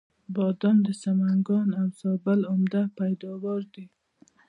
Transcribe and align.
بادام 0.35 0.77
د 0.87 0.89
سمنګان 1.03 1.67
او 1.79 1.85
زابل 1.99 2.39
عمده 2.51 2.83
پیداوار 2.99 3.61
دی. 3.73 3.85